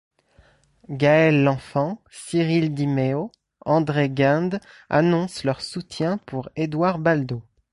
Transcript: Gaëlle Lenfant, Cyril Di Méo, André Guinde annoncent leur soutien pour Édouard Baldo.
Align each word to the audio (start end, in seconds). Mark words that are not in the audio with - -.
Gaëlle 0.89 1.43
Lenfant, 1.43 2.01
Cyril 2.09 2.73
Di 2.73 2.87
Méo, 2.87 3.31
André 3.67 4.09
Guinde 4.09 4.59
annoncent 4.89 5.43
leur 5.43 5.61
soutien 5.61 6.17
pour 6.17 6.49
Édouard 6.55 6.97
Baldo. 6.97 7.43